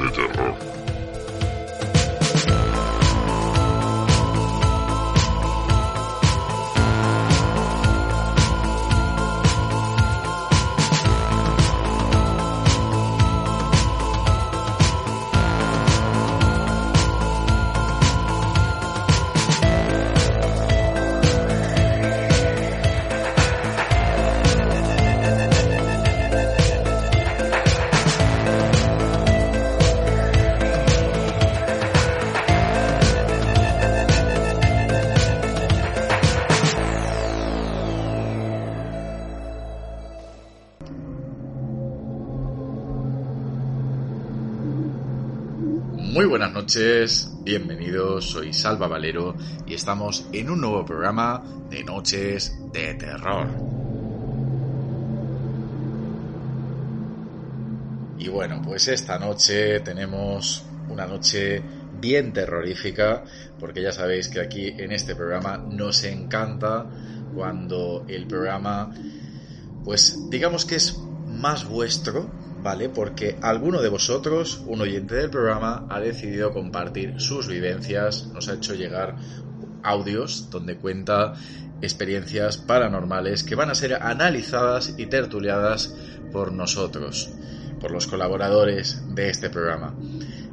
[0.00, 0.79] the devil.
[46.10, 46.52] De terror.
[46.52, 51.40] noches, bienvenidos, soy Salva Valero y estamos en un nuevo programa
[51.70, 53.46] de Noches de Terror.
[58.18, 61.62] Y bueno, pues esta noche tenemos una noche
[62.00, 63.22] bien terrorífica,
[63.60, 66.86] porque ya sabéis que aquí en este programa nos encanta
[67.34, 68.92] cuando el programa,
[69.84, 72.88] pues digamos que es más vuestro, ¿vale?
[72.88, 78.54] Porque alguno de vosotros, un oyente del programa, ha decidido compartir sus vivencias, nos ha
[78.54, 79.16] hecho llegar
[79.82, 81.34] audios donde cuenta
[81.80, 85.94] experiencias paranormales que van a ser analizadas y tertuliadas
[86.32, 87.30] por nosotros,
[87.80, 89.94] por los colaboradores de este programa.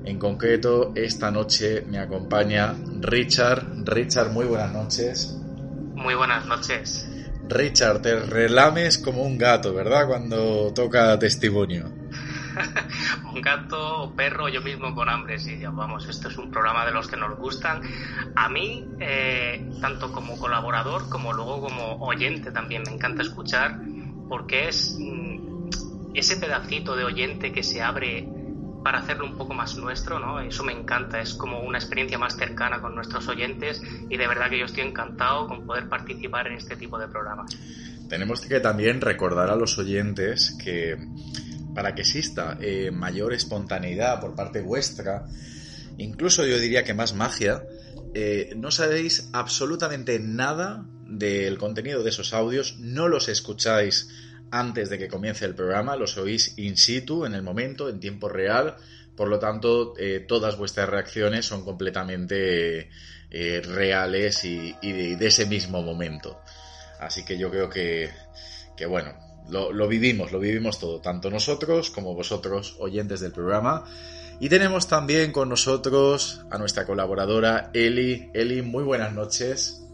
[0.05, 3.83] En concreto, esta noche me acompaña Richard.
[3.83, 5.37] Richard, muy buenas noches.
[5.95, 7.06] Muy buenas noches.
[7.49, 10.07] Richard, te relames como un gato, ¿verdad?
[10.07, 11.85] Cuando toca testimonio.
[13.33, 17.07] un gato perro, yo mismo con hambre, sí, vamos, esto es un programa de los
[17.07, 17.81] que nos gustan.
[18.35, 23.79] A mí, eh, tanto como colaborador como luego como oyente también me encanta escuchar
[24.27, 25.69] porque es mm,
[26.13, 28.27] ese pedacito de oyente que se abre
[28.87, 30.39] para hacerlo un poco más nuestro, ¿no?
[30.39, 34.49] Eso me encanta, es como una experiencia más cercana con nuestros oyentes y de verdad
[34.49, 37.51] que yo estoy encantado con poder participar en este tipo de programas.
[38.07, 40.95] Tenemos que también recordar a los oyentes que
[41.75, 45.25] para que exista eh, mayor espontaneidad por parte vuestra,
[45.97, 47.63] incluso yo diría que más magia,
[48.13, 54.07] eh, no sabéis absolutamente nada del contenido de esos audios, no los escucháis
[54.51, 58.29] antes de que comience el programa, los oís in situ, en el momento, en tiempo
[58.29, 58.75] real,
[59.15, 62.89] por lo tanto, eh, todas vuestras reacciones son completamente
[63.31, 66.39] eh, reales y, de, ese mismo momento.
[66.99, 68.11] Así que yo creo que,
[68.77, 69.13] que bueno,
[69.49, 73.85] lo, lo, vivimos, lo vivimos todo, tanto nosotros como vosotros, oyentes del programa.
[74.39, 78.29] Y tenemos también con nosotros a nuestra colaboradora Eli.
[78.35, 79.86] Eli, muy buenas noches.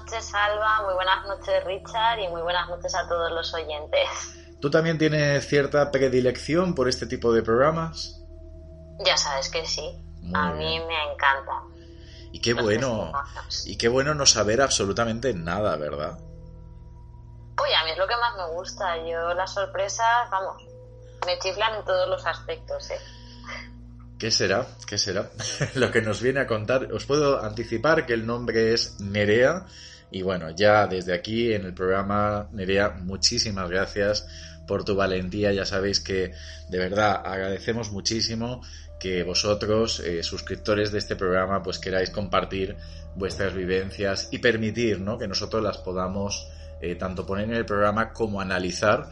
[0.00, 3.52] Muy buenas noches, Alba, muy buenas noches, Richard, y muy buenas noches a todos los
[3.52, 4.08] oyentes.
[4.60, 8.22] ¿Tú también tienes cierta predilección por este tipo de programas?
[9.04, 10.02] Ya sabes que sí.
[10.34, 11.62] a mí me encanta.
[12.32, 13.12] Y qué bueno.
[13.66, 16.18] Y qué bueno no saber absolutamente nada, ¿verdad?
[17.58, 18.96] Oye, a mí es lo que más me gusta.
[19.06, 20.62] Yo las sorpresas, vamos,
[21.26, 22.98] me chiflan en todos los aspectos, ¿eh?
[24.20, 24.66] ¿Qué será?
[24.86, 25.30] ¿Qué será?
[25.76, 26.92] Lo que nos viene a contar.
[26.92, 29.64] Os puedo anticipar que el nombre es Nerea.
[30.10, 34.26] Y bueno, ya desde aquí en el programa, Nerea, muchísimas gracias
[34.66, 35.54] por tu valentía.
[35.54, 36.32] Ya sabéis que
[36.68, 38.60] de verdad agradecemos muchísimo
[38.98, 42.76] que vosotros, eh, suscriptores de este programa, pues queráis compartir
[43.16, 45.16] vuestras vivencias y permitir ¿no?
[45.16, 46.46] que nosotros las podamos
[46.82, 49.08] eh, tanto poner en el programa como analizar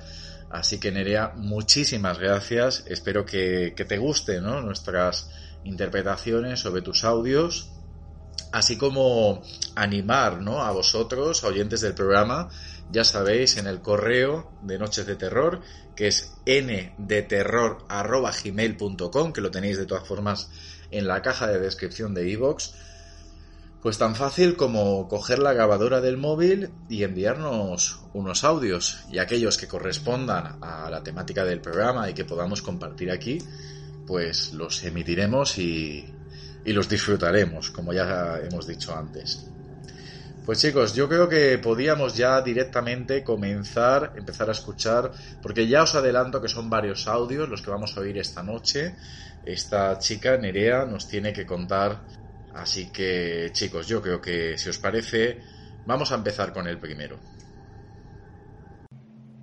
[0.50, 2.84] Así que Nerea, muchísimas gracias.
[2.86, 5.28] Espero que, te gusten nuestras
[5.64, 7.70] interpretaciones sobre tus audios,
[8.52, 9.42] así como
[9.74, 10.62] animar ¿no?
[10.62, 12.48] a vosotros, oyentes del programa,
[12.90, 15.60] ya sabéis, en el correo de Noches de Terror,
[15.94, 20.48] que es ndeterror.gmail.com, que lo tenéis de todas formas
[20.90, 22.70] en la caja de descripción de iVoox
[23.82, 29.56] pues tan fácil como coger la grabadora del móvil y enviarnos unos audios y aquellos
[29.56, 33.38] que correspondan a la temática del programa y que podamos compartir aquí,
[34.06, 36.14] pues los emitiremos y,
[36.64, 39.46] los disfrutaremos, como ya hemos dicho antes.
[40.44, 45.94] Pues chicos, yo creo que podíamos ya directamente comenzar, empezar a escuchar, porque ya os
[45.94, 48.96] adelanto que son varios audios los que vamos a oír esta noche.
[49.46, 52.00] Esta chica, Nerea, nos tiene que contar
[52.58, 55.38] Así que chicos, yo creo que si os parece,
[55.86, 57.16] vamos a empezar con el primero.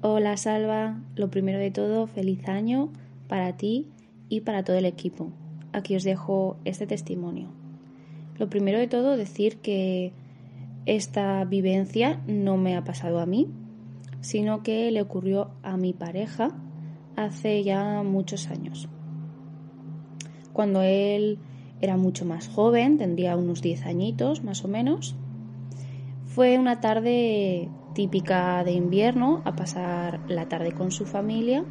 [0.01, 2.91] Hola Salva, lo primero de todo, feliz año
[3.29, 3.87] para ti
[4.27, 5.31] y para todo el equipo.
[5.71, 7.47] Aquí os dejo este testimonio.
[8.37, 10.11] Lo primero de todo, decir que
[10.85, 13.47] esta vivencia no me ha pasado a mí,
[14.19, 16.51] sino que le ocurrió a mi pareja
[17.15, 18.89] hace ya muchos años.
[20.51, 21.37] cuando él
[21.81, 25.15] era mucho más joven, tendría unos 10 añitos más o menos.
[26.25, 31.63] Fue una tarde típica de invierno a pasar la tarde con su familia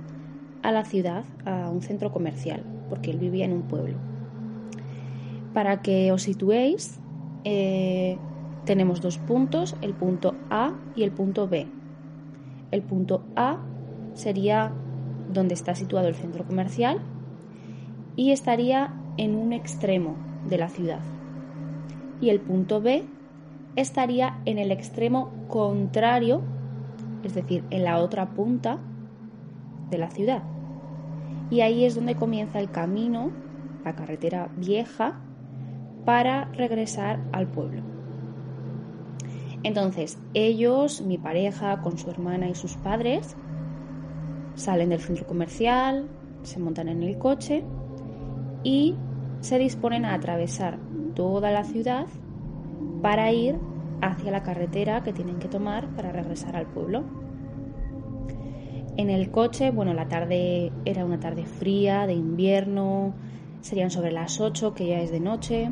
[0.62, 3.97] a la ciudad, a un centro comercial, porque él vivía en un pueblo.
[5.53, 6.99] Para que os situéis,
[7.45, 8.17] eh,
[8.65, 11.67] tenemos dos puntos, el punto A y el punto B.
[12.71, 13.59] El punto A
[14.15, 14.73] sería
[15.33, 17.00] donde está situado el centro comercial
[18.17, 20.16] y estaría en un extremo
[20.49, 21.00] de la ciudad.
[22.20, 23.05] Y el punto B
[23.76, 26.43] estaría en el extremo contrario,
[27.22, 28.78] es decir, en la otra punta
[29.90, 30.43] de la ciudad.
[31.50, 33.31] Y ahí es donde comienza el camino,
[33.84, 35.20] la carretera vieja,
[36.05, 37.82] para regresar al pueblo.
[39.62, 43.37] Entonces, ellos, mi pareja, con su hermana y sus padres,
[44.55, 46.06] salen del centro comercial,
[46.43, 47.64] se montan en el coche
[48.62, 48.94] y
[49.44, 50.79] se disponen a atravesar
[51.14, 52.06] toda la ciudad
[53.02, 53.58] para ir
[54.00, 57.05] hacia la carretera que tienen que tomar para regresar al pueblo.
[58.96, 63.12] En el coche, bueno, la tarde era una tarde fría, de invierno,
[63.61, 65.70] serían sobre las 8, que ya es de noche,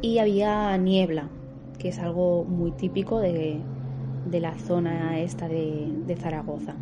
[0.00, 1.28] y había niebla,
[1.78, 3.60] que es algo muy típico de,
[4.32, 6.76] la zona esta de Zaragoza.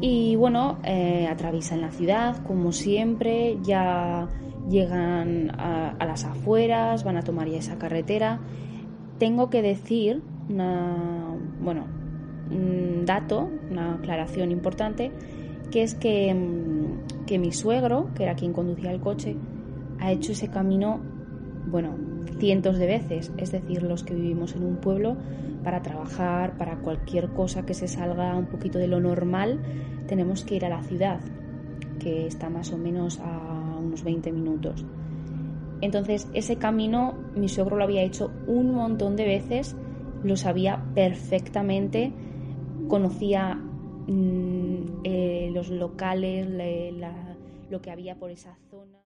[0.00, 4.28] Y bueno, eh, atraviesan la ciudad, como siempre, ya
[4.68, 8.40] llegan a, las afueras, van a tomar ya esa carretera.
[9.18, 11.86] Tengo que decir, una, bueno,
[12.50, 15.12] un dato, una aclaración importante,
[15.70, 19.36] que es que, mm, que mi suegro, que era quien conducía el coche,
[19.98, 21.00] ha hecho ese camino,
[21.68, 21.94] bueno,
[22.38, 25.16] cientos de veces, es decir, los que vivimos en un pueblo,
[25.64, 29.60] para trabajar, para cualquier cosa que se salga un poquito de lo normal,
[30.06, 31.20] tenemos que ir a la ciudad,
[31.98, 34.84] que está más o menos a unos 20 minutos.
[35.80, 39.76] Entonces, ese camino mi suegro lo había hecho un montón de veces,
[40.22, 42.12] lo sabía perfectamente,
[42.88, 46.48] conocía mm, eh, los locales,
[47.70, 49.05] lo que había por esa zona.